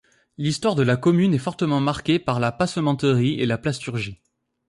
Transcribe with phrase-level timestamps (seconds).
[0.39, 4.19] L'histoire de la commune est fortement marquée par la passementerie et la plasturgie.